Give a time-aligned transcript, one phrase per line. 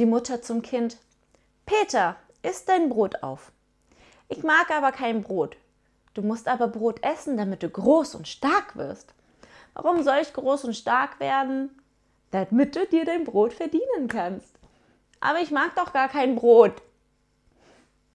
[0.00, 0.96] Die Mutter zum Kind.
[1.66, 3.52] Peter, isst dein Brot auf.
[4.30, 5.58] Ich mag aber kein Brot.
[6.14, 9.12] Du musst aber Brot essen, damit du groß und stark wirst.
[9.74, 11.82] Warum soll ich groß und stark werden?
[12.30, 14.54] Damit du dir dein Brot verdienen kannst.
[15.20, 16.80] Aber ich mag doch gar kein Brot.